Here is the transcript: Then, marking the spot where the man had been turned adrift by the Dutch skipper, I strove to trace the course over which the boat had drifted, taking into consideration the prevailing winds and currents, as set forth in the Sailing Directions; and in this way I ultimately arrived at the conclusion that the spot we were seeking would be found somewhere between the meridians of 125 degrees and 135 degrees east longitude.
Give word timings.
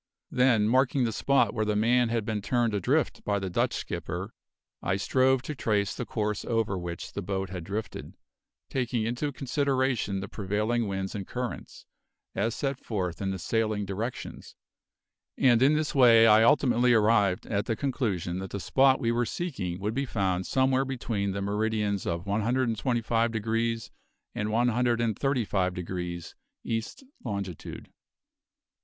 Then, 0.31 0.67
marking 0.67 1.03
the 1.03 1.11
spot 1.11 1.53
where 1.53 1.63
the 1.63 1.75
man 1.75 2.09
had 2.09 2.25
been 2.25 2.41
turned 2.41 2.73
adrift 2.73 3.23
by 3.23 3.37
the 3.37 3.51
Dutch 3.51 3.73
skipper, 3.75 4.33
I 4.81 4.95
strove 4.95 5.43
to 5.43 5.53
trace 5.53 5.93
the 5.93 6.07
course 6.07 6.43
over 6.43 6.75
which 6.75 7.13
the 7.13 7.21
boat 7.21 7.51
had 7.51 7.63
drifted, 7.63 8.15
taking 8.67 9.03
into 9.03 9.31
consideration 9.31 10.19
the 10.19 10.27
prevailing 10.27 10.87
winds 10.87 11.13
and 11.13 11.27
currents, 11.27 11.85
as 12.33 12.55
set 12.55 12.79
forth 12.79 13.21
in 13.21 13.29
the 13.29 13.37
Sailing 13.37 13.85
Directions; 13.85 14.55
and 15.37 15.61
in 15.61 15.75
this 15.75 15.93
way 15.93 16.25
I 16.25 16.41
ultimately 16.41 16.93
arrived 16.93 17.45
at 17.45 17.67
the 17.67 17.75
conclusion 17.75 18.39
that 18.39 18.49
the 18.49 18.59
spot 18.59 18.99
we 18.99 19.11
were 19.11 19.27
seeking 19.27 19.79
would 19.81 19.93
be 19.93 20.07
found 20.07 20.47
somewhere 20.47 20.83
between 20.83 21.31
the 21.33 21.43
meridians 21.43 22.07
of 22.07 22.25
125 22.25 23.31
degrees 23.31 23.91
and 24.33 24.49
135 24.51 25.73
degrees 25.75 26.33
east 26.63 27.03
longitude. 27.23 27.91